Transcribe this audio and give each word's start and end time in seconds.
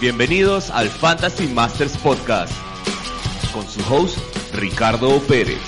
Bienvenidos 0.00 0.70
al 0.70 0.88
Fantasy 0.88 1.46
Masters 1.48 1.98
Podcast 1.98 2.54
con 3.52 3.68
su 3.68 3.80
host 3.92 4.18
Ricardo 4.54 5.20
Pérez. 5.28 5.60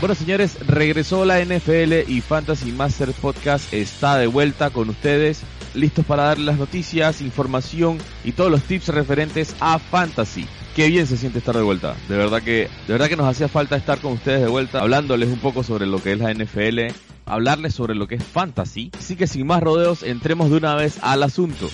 Bueno 0.00 0.14
señores, 0.14 0.58
regresó 0.66 1.24
la 1.24 1.42
NFL 1.42 2.10
y 2.10 2.20
Fantasy 2.20 2.72
Masters 2.72 3.14
Podcast 3.14 3.72
está 3.72 4.18
de 4.18 4.26
vuelta 4.26 4.68
con 4.68 4.90
ustedes, 4.90 5.40
listos 5.74 6.04
para 6.04 6.24
darles 6.24 6.46
las 6.46 6.58
noticias, 6.58 7.20
información 7.20 7.98
y 8.24 8.32
todos 8.32 8.50
los 8.50 8.62
tips 8.62 8.88
referentes 8.88 9.54
a 9.60 9.78
Fantasy 9.78 10.46
qué 10.74 10.88
bien 10.88 11.06
se 11.06 11.16
siente 11.16 11.38
estar 11.38 11.56
de 11.56 11.62
vuelta. 11.62 11.94
De 12.08 12.16
verdad 12.16 12.42
que, 12.42 12.68
de 12.86 12.92
verdad 12.92 13.08
que 13.08 13.16
nos 13.16 13.28
hacía 13.28 13.48
falta 13.48 13.76
estar 13.76 14.00
con 14.00 14.12
ustedes 14.12 14.40
de 14.40 14.48
vuelta, 14.48 14.80
hablándoles 14.80 15.28
un 15.28 15.38
poco 15.38 15.62
sobre 15.62 15.86
lo 15.86 16.02
que 16.02 16.12
es 16.12 16.18
la 16.18 16.34
NFL, 16.34 16.92
hablarles 17.26 17.74
sobre 17.74 17.94
lo 17.94 18.08
que 18.08 18.16
es 18.16 18.24
fantasy. 18.24 18.90
Así 18.98 19.16
que 19.16 19.26
sin 19.26 19.46
más 19.46 19.62
rodeos, 19.62 20.02
entremos 20.02 20.50
de 20.50 20.56
una 20.56 20.74
vez 20.74 20.98
al 21.02 21.22
asunto. 21.22 21.70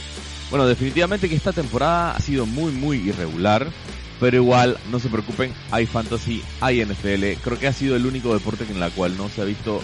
Bueno, 0.50 0.66
definitivamente 0.66 1.28
que 1.28 1.36
esta 1.36 1.52
temporada 1.52 2.14
ha 2.14 2.20
sido 2.20 2.44
muy 2.44 2.72
muy 2.72 2.98
irregular, 2.98 3.66
pero 4.18 4.36
igual 4.36 4.76
no 4.90 4.98
se 4.98 5.08
preocupen, 5.08 5.52
hay 5.70 5.86
fantasy, 5.86 6.42
hay 6.60 6.84
NFL. 6.84 7.40
Creo 7.42 7.58
que 7.58 7.68
ha 7.68 7.72
sido 7.72 7.96
el 7.96 8.04
único 8.04 8.34
deporte 8.34 8.66
en 8.68 8.80
la 8.80 8.90
cual 8.90 9.16
no 9.16 9.28
se 9.28 9.40
ha 9.40 9.44
visto 9.44 9.80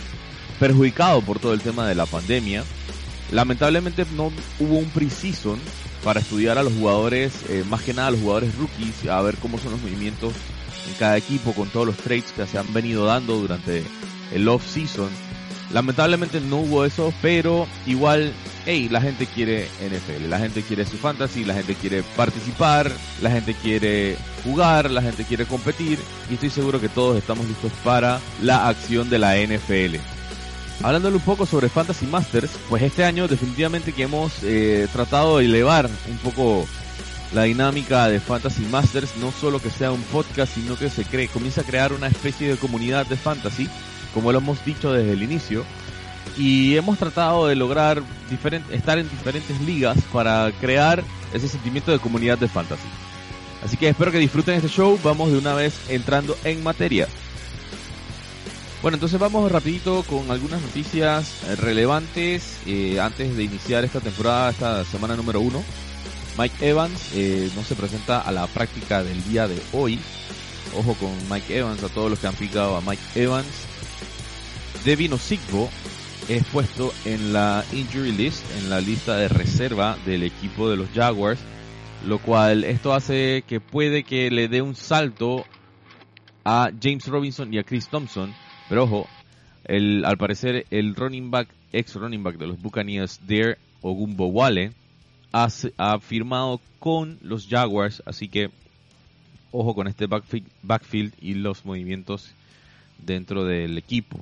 perjudicado 0.59 1.23
por 1.23 1.39
todo 1.39 1.55
el 1.55 1.61
tema 1.61 1.87
de 1.87 1.95
la 1.95 2.07
pandemia. 2.07 2.65
Lamentablemente 3.33 4.07
no 4.17 4.33
hubo 4.61 4.79
un 4.79 4.89
pre-season 4.91 5.59
para 6.05 6.21
estudiar 6.21 6.59
a 6.59 6.63
los 6.63 6.73
jugadores, 6.73 7.33
eh, 7.49 7.65
más 7.69 7.83
que 7.83 7.93
nada 7.93 8.09
a 8.09 8.11
los 8.13 8.21
jugadores 8.21 8.55
rookies, 8.57 9.09
a 9.09 9.21
ver 9.23 9.37
cómo 9.37 9.59
son 9.59 9.73
los 9.73 9.81
movimientos 9.81 10.33
en 10.89 10.95
cada 10.95 11.17
equipo 11.17 11.53
con 11.53 11.69
todos 11.69 11.87
los 11.87 11.97
trades 11.97 12.33
que 12.33 12.47
se 12.47 12.59
han 12.59 12.73
venido 12.73 13.05
dando 13.07 13.37
durante 13.37 13.83
el 14.33 14.49
off-season. 14.49 15.11
Lamentablemente 15.73 16.41
no 16.41 16.59
hubo 16.59 16.85
eso, 16.85 17.13
pero 17.21 17.67
igual, 17.87 18.33
hey, 18.67 18.89
la 18.89 19.01
gente 19.01 19.27
quiere 19.27 19.69
NFL, 19.81 20.31
la 20.31 20.39
gente 20.39 20.63
quiere 20.63 20.87
su 20.87 20.97
fantasy, 20.97 21.45
la 21.45 21.55
gente 21.55 21.75
quiere 21.75 22.05
participar, 22.17 22.91
la 23.21 23.31
gente 23.31 23.55
quiere 23.55 24.17
jugar, 24.45 24.89
la 24.91 25.03
gente 25.03 25.25
quiere 25.25 25.45
competir 25.45 25.99
y 26.31 26.35
estoy 26.35 26.51
seguro 26.51 26.81
que 26.81 26.89
todos 26.89 27.17
estamos 27.17 27.49
listos 27.49 27.73
para 27.83 28.21
la 28.41 28.69
acción 28.69 29.11
de 29.11 29.19
la 29.19 29.37
NFL. 29.37 30.16
Hablándole 30.83 31.17
un 31.17 31.23
poco 31.23 31.47
sobre 31.47 31.69
Fantasy 31.69 32.07
Masters, 32.07 32.51
pues 32.69 32.83
este 32.83 33.05
año 33.05 33.29
definitivamente 33.29 33.93
que 33.93 34.03
hemos 34.03 34.33
eh, 34.43 34.87
tratado 34.93 35.39
de 35.39 35.47
elevar 35.47 35.89
un 36.09 36.19
poco 36.19 36.67
la 37.33 37.45
dinámica 37.45 38.09
de 38.09 38.21
Fantasy 38.21 38.63
Masters, 38.67 39.17
no 39.17 39.33
solo 39.33 39.61
que 39.61 39.71
sea 39.71 39.91
un 39.91 40.03
podcast, 40.03 40.55
sino 40.55 40.77
que 40.77 40.91
se 40.91 41.05
cree, 41.05 41.29
comienza 41.29 41.63
a 41.63 41.65
crear 41.65 41.93
una 41.93 42.07
especie 42.07 42.49
de 42.49 42.57
comunidad 42.57 43.07
de 43.07 43.17
fantasy, 43.17 43.69
como 44.15 44.33
lo 44.33 44.39
hemos 44.39 44.65
dicho 44.65 44.93
desde 44.93 45.13
el 45.13 45.23
inicio, 45.23 45.65
y 46.37 46.77
hemos 46.77 46.99
tratado 46.99 47.47
de 47.47 47.57
lograr 47.57 48.03
estar 48.71 48.99
en 48.99 49.09
diferentes 49.09 49.61
ligas 49.63 49.97
para 50.13 50.53
crear 50.61 51.03
ese 51.33 51.49
sentimiento 51.49 51.91
de 51.91 51.99
comunidad 51.99 52.39
de 52.39 52.49
fantasy. 52.49 52.89
Así 53.65 53.77
que 53.77 53.89
espero 53.89 54.13
que 54.13 54.19
disfruten 54.19 54.55
este 54.55 54.69
show, 54.69 54.99
vamos 55.03 55.33
de 55.33 55.39
una 55.39 55.55
vez 55.55 55.75
entrando 55.89 56.37
en 56.45 56.63
materia. 56.63 57.09
Bueno, 58.83 58.97
entonces 58.97 59.19
vamos 59.19 59.51
rapidito 59.51 60.03
con 60.03 60.31
algunas 60.31 60.61
noticias 60.61 61.43
eh, 61.45 61.57
relevantes 61.57 62.61
eh, 62.67 63.01
antes 63.01 63.35
de 63.35 63.43
iniciar 63.43 63.85
esta 63.85 64.01
temporada, 64.01 64.51
esta 64.51 64.85
semana 64.85 65.17
número 65.17 65.41
uno. 65.41 65.65
Mike 66.39 66.69
Evans 66.69 67.11
eh, 67.15 67.51
no 67.57 67.65
se 67.65 67.75
presenta 67.75 68.21
a 68.21 68.31
la 68.33 68.47
práctica 68.47 69.03
del 69.03 69.25
día 69.25 69.49
de 69.49 69.61
hoy. 69.73 69.99
Ojo 70.77 70.95
con 70.95 71.11
Mike 71.31 71.57
Evans, 71.57 71.83
a 71.83 71.89
todos 71.89 72.11
los 72.11 72.19
que 72.19 72.27
han 72.27 72.35
picado 72.35 72.77
a 72.77 72.83
Mike 72.83 73.03
Evans. 73.15 73.47
Devin 74.85 75.15
Osigbo 75.15 75.71
es 76.29 76.45
puesto 76.45 76.93
en 77.07 77.33
la 77.33 77.65
injury 77.73 78.13
list, 78.13 78.45
en 78.59 78.69
la 78.69 78.83
lista 78.83 79.17
de 79.17 79.29
reserva 79.29 79.97
del 80.05 80.23
equipo 80.23 80.69
de 80.69 80.77
los 80.77 80.91
Jaguars, 80.95 81.41
lo 82.05 82.19
cual 82.19 82.63
esto 82.63 82.93
hace 82.93 83.43
que 83.49 83.59
puede 83.59 84.05
que 84.05 84.31
le 84.31 84.49
dé 84.49 84.61
un 84.61 84.77
salto 84.77 85.47
a 86.45 86.71
James 86.81 87.07
Robinson 87.07 87.53
y 87.55 87.59
a 87.59 87.65
Chris 87.65 87.89
Thompson 87.89 88.35
pero 88.69 88.85
ojo, 88.85 89.07
el, 89.65 90.05
al 90.05 90.17
parecer 90.17 90.67
el 90.71 90.95
running 90.95 91.31
back, 91.31 91.49
ex 91.73 91.95
running 91.95 92.23
back 92.23 92.37
de 92.37 92.47
los 92.47 92.61
Buccaneers, 92.61 93.21
Dare 93.27 93.59
Ogumbo 93.83 94.27
Wale, 94.27 94.73
ha, 95.33 95.49
ha 95.77 96.01
firmado 96.01 96.61
con 96.79 97.19
los 97.23 97.47
Jaguars, 97.49 98.03
así 98.07 98.29
que 98.29 98.51
ojo 99.53 99.75
con 99.75 99.87
este 99.89 100.07
backfield, 100.07 101.15
y 101.21 101.35
los 101.35 101.65
movimientos 101.65 102.31
dentro 102.99 103.45
del 103.45 103.79
equipo. 103.79 104.21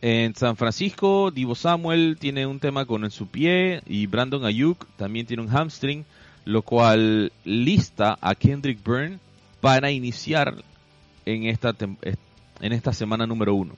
En 0.00 0.34
San 0.34 0.56
Francisco, 0.56 1.30
Divo 1.30 1.54
Samuel 1.54 2.16
tiene 2.18 2.46
un 2.46 2.58
tema 2.58 2.86
con 2.86 3.08
su 3.10 3.28
pie 3.28 3.82
y 3.86 4.06
Brandon 4.06 4.44
Ayuk 4.44 4.86
también 4.96 5.26
tiene 5.26 5.44
un 5.44 5.48
hamstring, 5.48 6.04
lo 6.44 6.62
cual 6.62 7.32
lista 7.44 8.18
a 8.20 8.34
Kendrick 8.34 8.82
Byrne 8.84 9.20
para 9.60 9.92
iniciar 9.92 10.56
en 11.24 11.44
esta, 11.44 11.72
en 12.62 12.72
esta 12.72 12.92
semana 12.94 13.26
número 13.26 13.54
uno. 13.54 13.74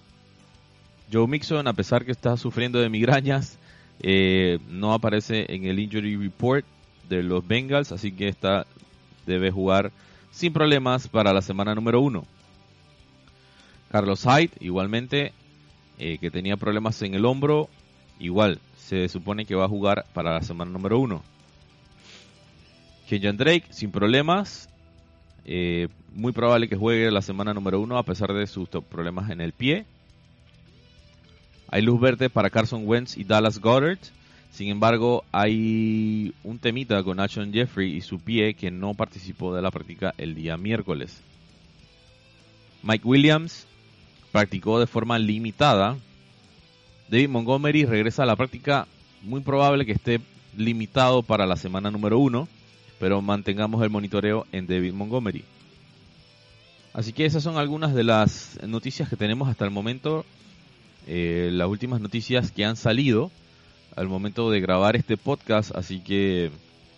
Joe 1.12 1.26
Mixon, 1.26 1.66
a 1.66 1.72
pesar 1.72 2.04
que 2.04 2.12
está 2.12 2.36
sufriendo 2.36 2.78
de 2.78 2.88
migrañas, 2.88 3.58
eh, 4.00 4.58
no 4.68 4.92
aparece 4.92 5.46
en 5.52 5.64
el 5.64 5.78
injury 5.80 6.16
report 6.16 6.64
de 7.08 7.22
los 7.22 7.46
Bengals, 7.46 7.92
así 7.92 8.12
que 8.12 8.28
está, 8.28 8.66
debe 9.26 9.50
jugar 9.50 9.90
sin 10.30 10.52
problemas 10.52 11.08
para 11.08 11.32
la 11.32 11.42
semana 11.42 11.74
número 11.74 12.00
uno. 12.00 12.24
Carlos 13.90 14.24
Hyde, 14.24 14.50
igualmente, 14.60 15.32
eh, 15.98 16.18
que 16.18 16.30
tenía 16.30 16.56
problemas 16.56 17.00
en 17.02 17.14
el 17.14 17.24
hombro, 17.24 17.68
igual 18.18 18.60
se 18.76 19.08
supone 19.08 19.46
que 19.46 19.54
va 19.54 19.64
a 19.64 19.68
jugar 19.68 20.04
para 20.12 20.34
la 20.34 20.42
semana 20.42 20.70
número 20.70 20.98
uno. 20.98 21.22
Kenyan 23.08 23.36
Drake, 23.36 23.66
sin 23.70 23.90
problemas, 23.90 24.68
eh, 25.44 25.88
muy 26.14 26.32
probable 26.32 26.68
que 26.68 26.76
juegue 26.76 27.10
la 27.10 27.22
semana 27.22 27.52
número 27.52 27.80
uno 27.80 27.98
a 27.98 28.02
pesar 28.02 28.32
de 28.32 28.46
sus 28.46 28.68
problemas 28.68 29.30
en 29.30 29.40
el 29.40 29.52
pie. 29.52 29.84
Hay 31.68 31.82
luz 31.82 32.00
verde 32.00 32.30
para 32.30 32.50
Carson 32.50 32.82
Wentz 32.86 33.16
y 33.16 33.24
Dallas 33.24 33.58
Goddard. 33.58 33.98
Sin 34.52 34.68
embargo, 34.68 35.24
hay 35.32 36.32
un 36.44 36.58
temita 36.58 37.02
con 37.02 37.18
Ashon 37.18 37.52
Jeffrey 37.52 37.96
y 37.96 38.00
su 38.00 38.20
pie 38.20 38.54
que 38.54 38.70
no 38.70 38.94
participó 38.94 39.54
de 39.54 39.60
la 39.60 39.72
práctica 39.72 40.14
el 40.16 40.36
día 40.36 40.56
miércoles. 40.56 41.20
Mike 42.84 43.06
Williams 43.06 43.66
practicó 44.30 44.78
de 44.78 44.86
forma 44.86 45.18
limitada. 45.18 45.96
David 47.08 47.28
Montgomery 47.30 47.84
regresa 47.84 48.22
a 48.22 48.26
la 48.26 48.36
práctica. 48.36 48.86
Muy 49.22 49.40
probable 49.40 49.86
que 49.86 49.92
esté 49.92 50.20
limitado 50.56 51.22
para 51.22 51.46
la 51.46 51.56
semana 51.56 51.90
número 51.90 52.18
uno 52.18 52.46
pero 53.04 53.20
mantengamos 53.20 53.82
el 53.82 53.90
monitoreo 53.90 54.46
en 54.50 54.66
David 54.66 54.94
Montgomery. 54.94 55.44
Así 56.94 57.12
que 57.12 57.26
esas 57.26 57.42
son 57.42 57.58
algunas 57.58 57.92
de 57.92 58.02
las 58.02 58.58
noticias 58.66 59.10
que 59.10 59.16
tenemos 59.16 59.46
hasta 59.46 59.66
el 59.66 59.70
momento, 59.70 60.24
eh, 61.06 61.50
las 61.52 61.68
últimas 61.68 62.00
noticias 62.00 62.50
que 62.50 62.64
han 62.64 62.76
salido 62.76 63.30
al 63.94 64.08
momento 64.08 64.50
de 64.50 64.62
grabar 64.62 64.96
este 64.96 65.18
podcast, 65.18 65.76
así 65.76 66.00
que 66.00 66.50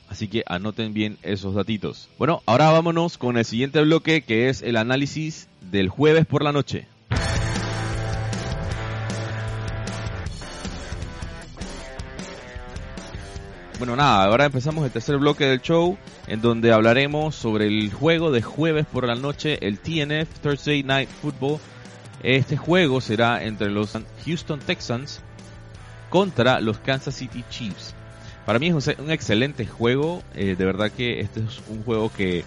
así 0.08 0.28
que 0.28 0.44
anoten 0.46 0.94
bien 0.94 1.18
esos 1.24 1.56
datitos. 1.56 2.08
Bueno, 2.18 2.40
ahora 2.46 2.70
vámonos 2.70 3.18
con 3.18 3.36
el 3.36 3.44
siguiente 3.44 3.82
bloque 3.82 4.22
que 4.22 4.48
es 4.48 4.62
el 4.62 4.76
análisis 4.76 5.48
del 5.60 5.88
jueves 5.88 6.24
por 6.24 6.44
la 6.44 6.52
noche. 6.52 6.86
Bueno, 13.78 13.94
nada, 13.94 14.24
ahora 14.24 14.46
empezamos 14.46 14.86
el 14.86 14.90
tercer 14.90 15.18
bloque 15.18 15.44
del 15.44 15.60
show, 15.60 15.98
en 16.28 16.40
donde 16.40 16.72
hablaremos 16.72 17.34
sobre 17.34 17.66
el 17.66 17.92
juego 17.92 18.30
de 18.30 18.40
jueves 18.40 18.86
por 18.86 19.06
la 19.06 19.16
noche, 19.16 19.58
el 19.60 19.80
TNF 19.80 20.38
Thursday 20.40 20.82
Night 20.82 21.10
Football. 21.10 21.58
Este 22.22 22.56
juego 22.56 23.02
será 23.02 23.44
entre 23.44 23.68
los 23.68 23.92
Houston 24.24 24.60
Texans 24.60 25.20
contra 26.08 26.60
los 26.60 26.78
Kansas 26.78 27.16
City 27.16 27.44
Chiefs. 27.50 27.94
Para 28.46 28.58
mí 28.58 28.68
es 28.68 28.86
un, 28.98 29.10
excelente 29.10 29.66
juego, 29.66 30.22
eh, 30.34 30.56
de 30.56 30.64
verdad 30.64 30.90
que 30.90 31.20
este 31.20 31.40
es 31.40 31.60
un 31.68 31.82
juego 31.82 32.10
que 32.10 32.44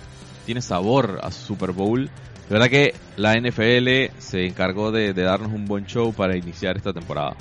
tiene 0.47 0.63
sabor 0.63 1.19
a 1.21 1.29
Super 1.29 1.73
Bowl. 1.73 2.05
De 2.05 2.09
verdad 2.49 2.69
que 2.69 2.95
la 3.17 3.35
NFL 3.35 4.17
se 4.17 4.47
encargó 4.47 4.91
de 4.91 5.13
darnos 5.13 5.51
un 5.51 5.65
buen 5.65 5.85
show 5.85 6.11
para 6.11 6.35
iniciar 6.35 6.75
esta 6.75 6.91
temporada. 6.91 7.35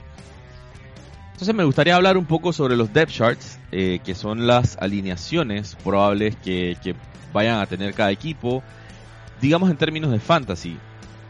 Entonces 1.39 1.55
me 1.55 1.63
gustaría 1.63 1.95
hablar 1.95 2.19
un 2.19 2.25
poco 2.25 2.53
sobre 2.53 2.75
los 2.75 2.93
depth 2.93 3.13
charts, 3.13 3.61
eh, 3.71 4.01
que 4.05 4.17
son 4.17 4.49
las 4.49 4.77
alineaciones 4.79 5.77
probables 5.85 6.35
que, 6.35 6.77
vayan 7.33 7.61
a 7.61 7.67
tener 7.67 7.95
cada 7.95 8.11
equipo. 8.11 8.65
Digamos 9.41 9.71
en 9.71 9.77
términos 9.77 10.11
de 10.11 10.19
fantasy, 10.19 10.77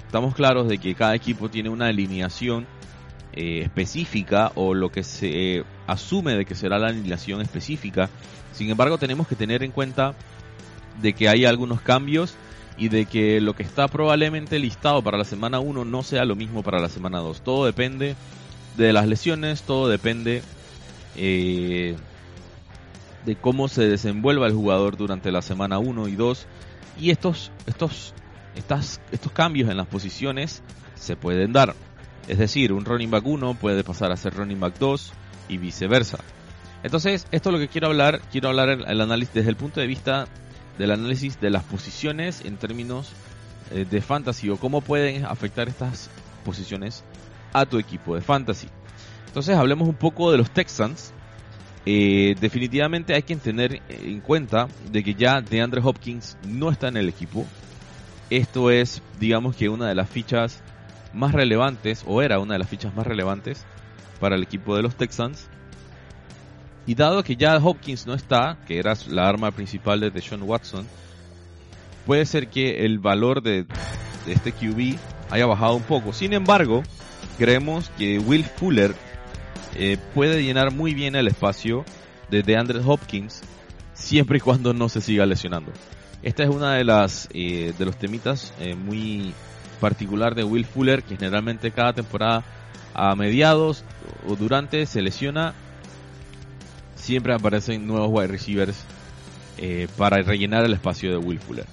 estamos 0.07 0.35
claros 0.35 0.67
de 0.67 0.79
que 0.79 0.95
cada 0.95 1.15
equipo 1.15 1.51
tiene 1.51 1.69
una 1.69 1.89
alineación 1.89 2.67
eh, 3.35 3.61
específica 3.65 4.51
o 4.55 4.73
lo 4.73 4.91
que 4.91 5.05
se 5.05 5.67
asume 5.87 6.37
de 6.37 6.47
que 6.47 6.55
será 6.55 6.79
la 6.79 6.89
alineación 6.89 7.43
específica. 7.43 8.09
Sin 8.55 8.71
embargo, 8.71 8.97
tenemos 8.97 9.29
que 9.29 9.37
tener 9.37 9.63
en 9.63 9.73
cuenta 9.73 10.15
de 11.03 11.13
que 11.13 11.29
hay 11.29 11.45
algunos 11.45 11.83
cambios 11.83 12.35
y 12.79 12.89
de 12.89 13.05
que 13.05 13.43
lo 13.43 13.55
que 13.55 13.63
está 13.63 13.89
probablemente 13.89 14.59
listado 14.59 15.03
para 15.03 15.19
la 15.19 15.27
semana 15.27 15.61
1 15.61 15.85
no 15.85 16.03
sea 16.03 16.25
lo 16.25 16.35
mismo 16.35 16.63
para 16.63 16.81
la 16.81 16.89
semana 16.89 17.19
2. 17.19 17.43
Todo 17.43 17.67
depende 17.67 18.17
de 18.79 18.93
las 18.93 19.07
lesiones, 19.07 19.63
todo 19.63 19.89
depende 19.89 20.43
eh, 21.17 21.97
de 23.27 23.37
cómo 23.37 23.69
se 23.69 23.89
desenvuelva 23.89 24.47
el 24.47 24.55
jugador 24.55 24.97
durante 24.97 25.33
la 25.33 25.43
semana 25.43 25.79
1 25.79 26.09
y 26.09 26.17
2. 26.17 26.47
Y 27.01 27.11
estos, 27.11 27.53
estos, 27.67 28.15
estas, 28.55 29.01
estos 29.13 29.33
cambios 29.33 29.69
en 29.69 29.77
las 29.77 29.89
posiciones 29.89 30.63
se 30.95 31.17
pueden 31.17 31.53
dar. 31.53 31.75
Es 32.29 32.39
decir, 32.39 32.73
un 32.73 32.85
running 32.85 33.11
back 33.11 33.27
1 33.27 33.55
puede 33.55 33.83
pasar 33.83 34.13
a 34.13 34.17
ser 34.17 34.35
running 34.35 34.61
back 34.61 34.79
2 34.79 35.13
y 35.49 35.59
viceversa. 35.59 36.19
Entonces, 36.85 37.27
esto 37.33 37.51
es 37.51 37.53
lo 37.53 37.59
que 37.59 37.69
quiero 37.69 37.89
hablar. 37.89 38.21
Quiero 38.31 38.49
hablar 38.49 38.69
el 38.69 39.01
análisis 39.01 39.35
desde 39.35 39.51
el 39.51 39.57
punto 39.57 39.81
de 39.81 39.89
vista 39.89 40.29
del 40.79 40.93
análisis 40.93 41.41
de 41.41 41.51
las 41.51 41.65
posiciones 41.65 42.45
en 42.45 42.57
términos 42.57 43.11
eh, 43.73 43.85
de 43.91 44.01
fantasy 44.01 44.51
o 44.51 44.57
cómo 44.57 44.81
pueden 44.81 45.25
afectar 45.25 45.69
estas 45.69 46.09
posiciones 46.45 47.05
a 47.53 47.67
tu 47.67 47.79
equipo 47.79 48.15
de 48.15 48.21
fantasy. 48.21 48.69
Entonces 49.27 49.57
hablemos 49.57 49.89
un 49.89 49.95
poco 49.95 50.31
de 50.31 50.39
los 50.39 50.51
Texans. 50.51 51.13
Eh, 51.87 52.35
definitivamente 52.41 53.15
hay 53.15 53.23
que 53.23 53.37
tener 53.37 53.81
en 53.89 54.21
cuenta 54.21 54.69
de 54.91 55.03
que 55.03 55.15
ya 55.15 55.41
DeAndre 55.41 55.81
Hopkins 55.83 56.37
no 56.47 56.71
está 56.71 56.89
en 56.89 56.97
el 56.97 57.09
equipo. 57.09 57.47
Esto 58.31 58.71
es, 58.71 59.03
digamos 59.19 59.57
que 59.57 59.69
una 59.69 59.89
de 59.89 59.95
las 59.95 60.09
fichas 60.09 60.63
más 61.15 61.33
relevantes, 61.33 62.05
o 62.07 62.21
era 62.21 62.39
una 62.39 62.55
de 62.55 62.59
las 62.59 62.69
fichas 62.69 62.95
más 62.95 63.07
relevantes 63.07 63.65
para 64.21 64.37
el 64.37 64.43
equipo 64.43 64.77
de 64.77 64.83
los 64.83 64.97
Texans. 64.97 65.49
Y 66.87 66.95
dado 66.95 67.23
que 67.23 67.37
ya 67.37 67.57
Hopkins 67.57 68.07
no 68.07 68.15
está, 68.15 68.59
que 68.67 68.79
era 68.79 68.95
la 69.09 69.29
arma 69.29 69.51
principal 69.51 70.01
de 70.01 70.11
Deshaun 70.11 70.43
Watson, 70.43 70.87
puede 72.07 72.25
ser 72.25 72.49
que 72.49 72.87
el 72.87 72.99
valor 72.99 73.43
de, 73.43 73.67
este 74.27 74.53
QB 74.53 74.97
haya 75.31 75.47
bajado 75.47 75.75
un 75.75 75.83
poco. 75.83 76.13
Sin 76.13 76.33
embargo, 76.33 76.83
creemos 77.39 77.91
que 77.97 78.19
Will 78.19 78.45
Fuller 78.45 78.95
eh, 79.77 79.97
puede 80.13 80.43
llenar 80.43 80.73
muy 80.73 80.93
bien 80.93 81.15
el 81.15 81.29
espacio 81.29 81.85
de 82.31 82.43
DeAndre 82.43 82.81
Hopkins 82.85 83.43
siempre 83.95 84.39
y 84.39 84.41
cuando 84.41 84.75
no 84.75 84.89
se 84.89 85.01
siga 85.01 85.25
lesionando. 85.25 85.73
Esta 86.23 86.43
es 86.43 86.51
una 86.51 86.75
de 86.75 86.85
las 86.85 87.29
eh, 87.33 87.73
de 87.79 87.85
los 87.85 87.97
temitas 87.97 88.53
eh, 88.59 88.75
muy 88.75 89.33
particular 89.81 90.35
de 90.35 90.43
Will 90.43 90.65
Fuller 90.65 91.05
que 91.05 91.17
generalmente 91.17 91.71
cada 91.71 91.93
temporada 91.93 92.43
a 92.93 93.15
mediados 93.15 93.85
o 94.27 94.35
durante 94.35 94.85
se 94.87 95.01
lesiona 95.01 95.55
siempre 96.97 97.33
aparecen 97.33 97.87
nuevos 97.87 98.11
wide 98.11 98.27
receivers 98.27 98.85
para 99.97 100.23
rellenar 100.23 100.65
el 100.65 100.73
espacio 100.73 101.11
de 101.11 101.17
Will 101.17 101.41
Fuller. 101.41 101.67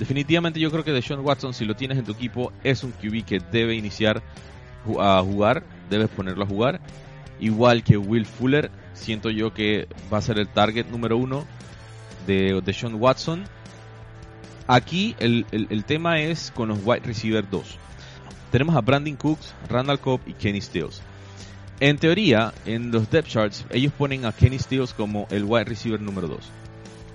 Definitivamente 0.00 0.58
yo 0.58 0.70
creo 0.70 0.82
que 0.82 0.92
Deshaun 0.92 1.20
Watson, 1.20 1.54
si 1.54 1.64
lo 1.64 1.76
tienes 1.76 1.98
en 1.98 2.04
tu 2.04 2.12
equipo, 2.12 2.52
es 2.64 2.82
un 2.82 2.90
QB 2.90 3.24
que 3.24 3.38
debe 3.52 3.74
iniciar 3.74 4.22
a 4.98 5.22
jugar, 5.22 5.62
debes 5.88 6.08
ponerlo 6.08 6.44
a 6.44 6.46
jugar. 6.46 6.80
Igual 7.38 7.82
que 7.82 7.96
Will 7.96 8.26
Fuller, 8.26 8.70
siento 8.94 9.30
yo 9.30 9.52
que 9.54 9.88
va 10.12 10.18
a 10.18 10.22
ser 10.22 10.38
el 10.38 10.48
target 10.48 10.86
número 10.86 11.16
uno 11.16 11.44
de 12.26 12.60
Deshaun 12.64 12.94
Watson. 12.94 13.44
Aquí 14.66 15.16
el, 15.18 15.46
el, 15.50 15.84
tema 15.84 16.20
es 16.20 16.52
con 16.54 16.68
los 16.68 16.78
wide 16.84 17.00
receiver 17.00 17.48
2. 17.48 17.78
Tenemos 18.52 18.76
a 18.76 18.80
Brandon 18.80 19.16
Cooks, 19.16 19.54
Randall 19.68 19.98
Cobb 19.98 20.20
y 20.26 20.34
Kenny 20.34 20.60
Stills. 20.60 21.02
En 21.80 21.98
teoría, 21.98 22.52
en 22.66 22.90
los 22.90 23.10
depth 23.10 23.28
charts, 23.28 23.64
ellos 23.70 23.92
ponen 23.92 24.26
a 24.26 24.32
Kenny 24.32 24.58
Stills 24.58 24.92
como 24.92 25.26
el 25.30 25.44
wide 25.44 25.64
receiver 25.64 26.00
número 26.00 26.28
2. 26.28 26.38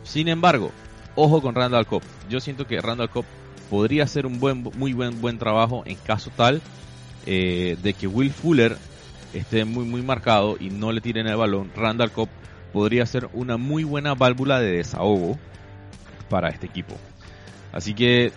Sin 0.03 0.27
embargo, 0.27 0.71
ojo 1.15 1.41
con 1.41 1.55
Randall 1.55 1.85
Cobb. 1.85 2.01
Yo 2.29 2.39
siento 2.39 2.67
que 2.67 2.81
Randall 2.81 3.09
Cobb 3.09 3.25
podría 3.69 4.03
hacer 4.03 4.25
un 4.25 4.39
buen, 4.39 4.63
muy 4.75 4.93
buen, 4.93 5.21
buen 5.21 5.37
trabajo 5.37 5.83
en 5.85 5.95
caso 5.95 6.31
tal 6.35 6.61
eh, 7.25 7.77
de 7.81 7.93
que 7.93 8.07
Will 8.07 8.31
Fuller 8.31 8.77
esté 9.33 9.65
muy, 9.65 9.85
muy 9.85 10.01
marcado 10.01 10.57
y 10.59 10.69
no 10.69 10.91
le 10.91 11.01
tiren 11.01 11.27
el 11.27 11.35
balón. 11.35 11.71
Randall 11.75 12.11
Cobb 12.11 12.29
podría 12.71 13.05
ser 13.05 13.29
una 13.33 13.57
muy 13.57 13.83
buena 13.83 14.13
válvula 14.15 14.59
de 14.59 14.77
desahogo 14.77 15.37
para 16.29 16.49
este 16.49 16.67
equipo. 16.67 16.95
Así 17.71 17.93
que, 17.93 18.31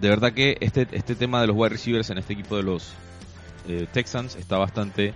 de 0.00 0.08
verdad 0.08 0.32
que 0.32 0.56
este, 0.60 0.86
este 0.92 1.14
tema 1.14 1.40
de 1.40 1.46
los 1.46 1.56
wide 1.56 1.70
receivers 1.70 2.10
en 2.10 2.18
este 2.18 2.32
equipo 2.32 2.56
de 2.56 2.62
los 2.62 2.92
eh, 3.68 3.86
Texans 3.92 4.36
está 4.36 4.58
bastante 4.58 5.14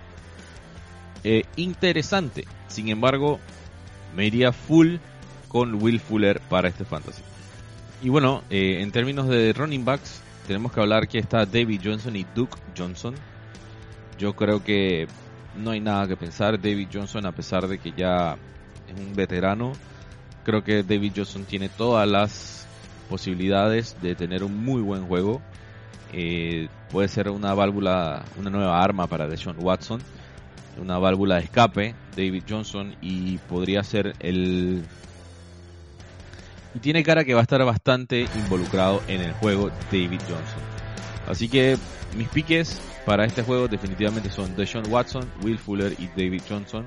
eh, 1.23 1.43
interesante. 1.55 2.45
Sin 2.67 2.89
embargo, 2.89 3.39
me 4.15 4.25
iría 4.25 4.51
full 4.51 4.95
con 5.47 5.81
Will 5.81 5.99
Fuller 5.99 6.39
para 6.41 6.69
este 6.69 6.85
fantasy. 6.85 7.21
Y 8.01 8.09
bueno, 8.09 8.43
en 8.49 8.91
términos 8.91 9.27
de 9.27 9.51
running 9.51 9.83
backs, 9.83 10.21
tenemos 10.49 10.71
que 10.71 10.79
hablar 10.79 11.07
que 11.07 11.19
está 11.19 11.45
David 11.45 11.79
Johnson 11.83 12.15
y 12.15 12.25
Duke 12.33 12.57
Johnson. 12.75 13.13
Yo 14.17 14.33
creo 14.33 14.63
que 14.63 15.05
no 15.55 15.69
hay 15.69 15.79
nada 15.79 16.07
que 16.07 16.17
pensar. 16.17 16.59
David 16.59 16.87
Johnson, 16.91 17.27
a 17.27 17.31
pesar 17.31 17.67
de 17.67 17.77
que 17.77 17.91
ya 17.95 18.35
es 18.87 18.99
un 18.99 19.13
veterano, 19.13 19.73
creo 20.43 20.63
que 20.63 20.81
David 20.81 21.13
Johnson 21.17 21.45
tiene 21.45 21.69
todas 21.69 22.09
las 22.09 22.65
posibilidades 23.09 23.95
de 24.01 24.15
tener 24.15 24.43
un 24.43 24.57
muy 24.65 24.81
buen 24.81 25.05
juego. 25.05 25.39
Eh, 26.13 26.67
puede 26.89 27.09
ser 27.09 27.29
una 27.29 27.53
válvula, 27.53 28.25
una 28.35 28.49
nueva 28.49 28.83
arma 28.83 29.05
para 29.05 29.27
Deshaun 29.27 29.57
Watson 29.59 30.01
una 30.79 30.97
válvula 30.97 31.35
de 31.35 31.43
escape, 31.43 31.95
David 32.15 32.43
Johnson, 32.49 32.95
y 33.01 33.37
podría 33.37 33.83
ser 33.83 34.15
el... 34.19 34.83
Y 36.75 36.79
tiene 36.79 37.03
cara 37.03 37.23
que 37.23 37.33
va 37.33 37.39
a 37.39 37.43
estar 37.43 37.63
bastante 37.63 38.27
involucrado 38.35 39.01
en 39.07 39.21
el 39.21 39.33
juego 39.33 39.69
David 39.91 40.21
Johnson. 40.21 40.61
Así 41.27 41.49
que 41.49 41.77
mis 42.15 42.27
piques 42.29 42.79
para 43.05 43.25
este 43.25 43.43
juego 43.43 43.67
definitivamente 43.67 44.29
son 44.29 44.55
Deshaun 44.55 44.91
Watson, 44.91 45.29
Will 45.43 45.57
Fuller 45.57 45.95
y 45.97 46.07
David 46.07 46.41
Johnson. 46.47 46.85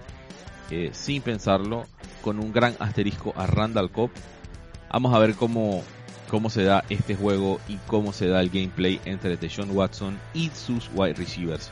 Eh, 0.70 0.90
sin 0.92 1.20
pensarlo, 1.20 1.86
con 2.22 2.38
un 2.38 2.52
gran 2.52 2.74
asterisco 2.78 3.34
a 3.36 3.46
Randall 3.46 3.90
Cobb. 3.90 4.10
Vamos 4.90 5.14
a 5.14 5.18
ver 5.18 5.34
cómo, 5.34 5.82
cómo 6.30 6.48
se 6.48 6.64
da 6.64 6.84
este 6.88 7.14
juego 7.14 7.60
y 7.68 7.76
cómo 7.86 8.12
se 8.12 8.28
da 8.28 8.40
el 8.40 8.50
gameplay 8.50 9.00
entre 9.04 9.36
Deshaun 9.36 9.70
Watson 9.76 10.18
y 10.32 10.50
sus 10.50 10.88
wide 10.94 11.14
receivers. 11.14 11.70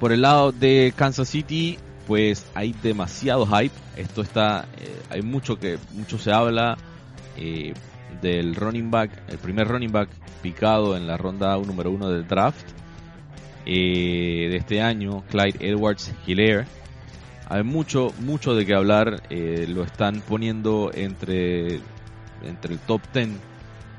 Por 0.00 0.12
el 0.12 0.22
lado 0.22 0.52
de 0.52 0.92
Kansas 0.96 1.28
City, 1.28 1.78
pues 2.08 2.46
hay 2.54 2.74
demasiado 2.82 3.46
hype. 3.46 3.74
Esto 3.96 4.22
está, 4.22 4.66
eh, 4.78 4.98
hay 5.10 5.22
mucho 5.22 5.60
que, 5.60 5.78
mucho 5.92 6.18
se 6.18 6.32
habla 6.32 6.78
eh, 7.36 7.74
del 8.22 8.56
running 8.56 8.90
back, 8.90 9.10
el 9.28 9.36
primer 9.38 9.68
running 9.68 9.92
back 9.92 10.08
picado 10.42 10.96
en 10.96 11.06
la 11.06 11.18
ronda 11.18 11.56
número 11.58 11.90
uno 11.90 12.08
del 12.08 12.26
draft 12.26 12.66
eh, 13.66 14.48
de 14.50 14.56
este 14.56 14.80
año, 14.80 15.22
Clyde 15.30 15.58
Edwards 15.60 16.12
Hilaire. 16.26 16.64
Hay 17.50 17.62
mucho, 17.62 18.12
mucho 18.20 18.54
de 18.54 18.64
qué 18.64 18.74
hablar. 18.74 19.22
lo 19.30 19.84
están 19.84 20.22
poniendo 20.22 20.90
entre, 20.94 21.80
entre 22.42 22.74
el 22.74 22.78
top 22.80 23.02
10 23.12 23.28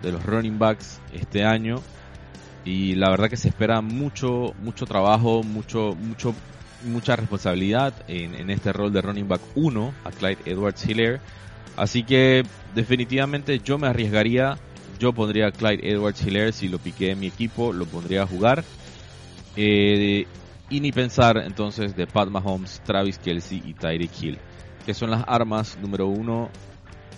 de 0.02 0.12
los 0.12 0.24
running 0.26 0.58
backs 0.58 1.00
este 1.14 1.44
año 1.44 1.78
y 2.64 2.96
la 2.96 3.10
verdad 3.10 3.30
que 3.30 3.38
se 3.38 3.50
espera 3.50 3.82
mucho 3.82 4.54
mucho 4.62 4.86
trabajo, 4.86 5.42
mucho 5.42 5.96
mucho 6.00 6.36
mucha 6.84 7.16
responsabilidad 7.16 7.94
en, 8.08 8.50
este 8.50 8.74
rol 8.74 8.92
de 8.94 9.02
running 9.02 9.28
back 9.28 9.42
1 9.56 9.94
a 10.04 10.12
Clyde 10.12 10.40
Edwards 10.46 10.86
Hilaire. 10.86 11.20
Así 11.76 12.04
que 12.04 12.44
definitivamente 12.76 13.60
yo 13.60 13.78
me 13.78 13.88
arriesgaría, 13.88 14.58
yo 15.00 15.14
pondría 15.14 15.52
Clyde 15.52 15.90
Edwards 15.90 16.22
Hilaire 16.22 16.52
si 16.52 16.68
lo 16.68 16.80
piqué 16.80 17.12
en 17.12 17.20
mi 17.20 17.28
equipo, 17.28 17.74
lo 17.74 17.86
pondría 17.86 18.24
a 18.24 18.28
jugar. 18.28 18.64
Eh, 19.56 20.26
y 20.70 20.80
ni 20.80 20.92
pensar 20.92 21.38
entonces 21.38 21.96
de 21.96 22.06
Pat 22.06 22.30
Mahomes, 22.30 22.82
Travis 22.86 23.18
Kelsey 23.18 23.62
y 23.66 23.74
Tyreek 23.74 24.12
Hill, 24.22 24.38
que 24.86 24.94
son 24.94 25.10
las 25.10 25.24
armas 25.28 25.78
número 25.82 26.08
1 26.08 26.50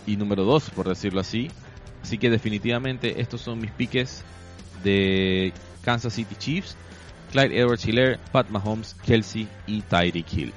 y 0.08 0.16
número 0.16 0.44
2, 0.46 0.70
por 0.72 0.88
decirlo 0.88 1.20
así. 1.20 1.50
Así 2.02 2.18
que 2.18 2.30
definitivamente 2.30 3.22
estos 3.22 3.42
son 3.42 3.60
mis 3.60 3.72
piques 3.72 4.24
de 4.84 5.54
Kansas 5.84 6.14
City 6.14 6.36
Chiefs, 6.36 6.76
Clyde 7.32 7.58
Edwards 7.58 7.88
Hiller, 7.88 8.20
Pat 8.32 8.50
Mahomes, 8.50 8.94
Kelsey 9.06 9.48
y 9.66 9.82
Tyreek 9.82 10.34
Hill. 10.34 10.54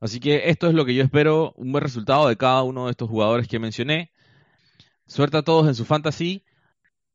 Así 0.00 0.20
que 0.20 0.48
esto 0.48 0.68
es 0.68 0.74
lo 0.74 0.84
que 0.84 0.94
yo 0.94 1.02
espero, 1.02 1.52
un 1.56 1.72
buen 1.72 1.82
resultado 1.82 2.28
de 2.28 2.36
cada 2.36 2.62
uno 2.62 2.86
de 2.86 2.92
estos 2.92 3.10
jugadores 3.10 3.48
que 3.48 3.58
mencioné. 3.58 4.10
Suerte 5.06 5.36
a 5.36 5.42
todos 5.42 5.66
en 5.66 5.74
su 5.74 5.84
fantasy. 5.84 6.44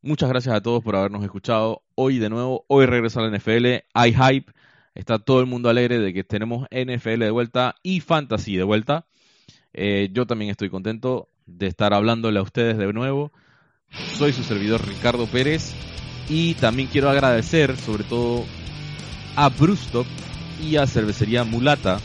Muchas 0.02 0.30
gracias 0.30 0.54
a 0.54 0.62
todos 0.62 0.84
por 0.84 0.96
habernos 0.96 1.24
escuchado 1.24 1.82
hoy 1.96 2.20
de 2.20 2.30
nuevo. 2.30 2.66
Hoy 2.68 2.86
regresa 2.86 3.22
la 3.22 3.36
NFL. 3.36 3.86
Hay 3.94 4.14
hype. 4.14 4.52
Está 4.96 5.18
todo 5.18 5.40
el 5.40 5.48
mundo 5.48 5.70
alegre 5.70 6.00
de 6.00 6.14
que 6.14 6.24
tenemos 6.24 6.68
NFL 6.72 7.20
de 7.20 7.32
vuelta 7.32 7.76
y 7.84 8.02
fantasy 8.02 8.58
de 8.58 8.64
vuelta. 8.64 9.06
Eh, 9.74 10.10
yo 10.12 10.28
también 10.28 10.52
estoy 10.52 10.70
contento 10.70 11.30
de 11.46 11.68
estar 11.68 11.94
hablándole 11.94 12.38
a 12.40 12.44
ustedes 12.44 12.78
de 12.78 12.92
nuevo. 12.94 13.32
Soy 13.90 14.34
su 14.34 14.44
servidor 14.44 14.86
Ricardo 14.86 15.26
Pérez 15.26 15.74
y 16.30 16.54
también 16.56 16.88
quiero 16.92 17.10
agradecer 17.10 17.78
sobre 17.78 18.04
todo 18.04 18.46
a 19.36 19.50
Brustop 19.50 20.06
y 20.62 20.78
a 20.78 20.88
Cervecería 20.88 21.44
Mulata 21.44 22.00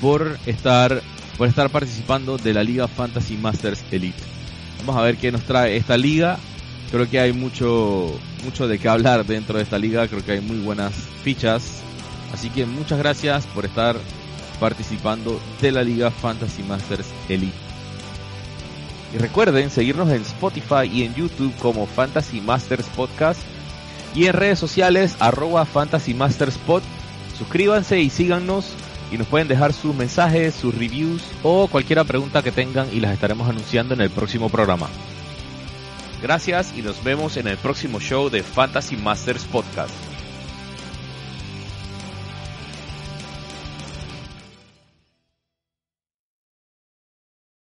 por 0.00 0.38
estar 0.46 1.02
por 1.38 1.48
estar 1.48 1.70
participando 1.70 2.36
de 2.38 2.54
la 2.54 2.62
Liga 2.62 2.86
Fantasy 2.86 3.36
Masters 3.36 3.84
Elite. 3.90 4.22
Vamos 4.80 4.96
a 4.96 5.02
ver 5.02 5.16
qué 5.16 5.32
nos 5.32 5.42
trae 5.42 5.76
esta 5.76 5.96
liga. 5.96 6.38
Creo 6.90 7.10
que 7.10 7.18
hay 7.18 7.32
mucho, 7.32 8.18
mucho 8.44 8.68
de 8.68 8.78
qué 8.78 8.88
hablar 8.88 9.26
dentro 9.26 9.56
de 9.56 9.64
esta 9.64 9.78
liga. 9.78 10.06
Creo 10.06 10.24
que 10.24 10.32
hay 10.32 10.40
muy 10.40 10.58
buenas 10.58 10.92
fichas. 11.24 11.82
Así 12.32 12.50
que 12.50 12.66
muchas 12.66 12.98
gracias 12.98 13.46
por 13.46 13.64
estar 13.64 13.96
participando 14.60 15.40
de 15.60 15.72
la 15.72 15.82
Liga 15.82 16.10
Fantasy 16.10 16.62
Masters 16.62 17.08
Elite. 17.28 17.52
Y 19.12 19.18
recuerden 19.18 19.70
seguirnos 19.70 20.08
en 20.10 20.22
Spotify 20.22 20.88
y 20.92 21.04
en 21.04 21.14
YouTube 21.14 21.54
como 21.58 21.86
Fantasy 21.86 22.40
Masters 22.40 22.86
Podcast 22.96 23.40
y 24.14 24.26
en 24.26 24.32
redes 24.32 24.58
sociales 24.58 25.16
arroba 25.18 25.64
Fantasy 25.64 26.14
Masters 26.14 26.58
Pod. 26.58 26.82
Suscríbanse 27.36 28.00
y 28.00 28.10
síganos 28.10 28.72
y 29.10 29.18
nos 29.18 29.26
pueden 29.26 29.48
dejar 29.48 29.72
sus 29.72 29.94
mensajes, 29.94 30.54
sus 30.54 30.74
reviews 30.74 31.22
o 31.42 31.68
cualquier 31.68 32.04
pregunta 32.04 32.42
que 32.42 32.52
tengan 32.52 32.88
y 32.92 33.00
las 33.00 33.12
estaremos 33.12 33.48
anunciando 33.48 33.94
en 33.94 34.00
el 34.00 34.10
próximo 34.10 34.48
programa. 34.48 34.88
Gracias 36.22 36.72
y 36.76 36.82
nos 36.82 37.02
vemos 37.04 37.36
en 37.36 37.48
el 37.48 37.58
próximo 37.58 38.00
show 38.00 38.30
de 38.30 38.42
Fantasy 38.42 38.96
Masters 38.96 39.44
Podcast. 39.44 40.13